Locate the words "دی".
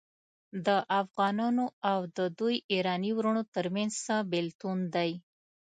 4.95-5.11